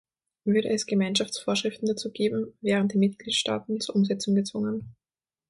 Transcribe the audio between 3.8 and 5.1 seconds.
zur Umsetzung gezwungen.